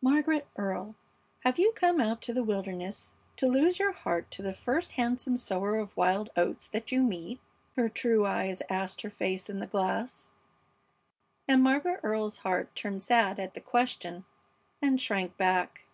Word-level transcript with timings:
"Margaret 0.00 0.46
Earle, 0.56 0.94
have 1.40 1.58
you 1.58 1.72
come 1.74 2.00
out 2.00 2.22
to 2.22 2.32
the 2.32 2.44
wilderness 2.44 3.14
to 3.34 3.48
lose 3.48 3.80
your 3.80 3.90
heart 3.90 4.30
to 4.30 4.40
the 4.40 4.52
first 4.54 4.92
handsome 4.92 5.36
sower 5.36 5.78
of 5.78 5.96
wild 5.96 6.30
oats 6.36 6.68
that 6.68 6.92
you 6.92 7.02
meet?" 7.02 7.40
her 7.74 7.88
true 7.88 8.24
eyes 8.24 8.62
asked 8.70 9.02
her 9.02 9.10
face 9.10 9.50
in 9.50 9.58
the 9.58 9.66
glass, 9.66 10.30
and 11.48 11.60
Margaret 11.60 11.98
Earle's 12.04 12.38
heart 12.38 12.72
turned 12.76 13.02
sad 13.02 13.40
at 13.40 13.54
the 13.54 13.60
question 13.60 14.24
and 14.80 15.00
shrank 15.00 15.36
back. 15.36 15.86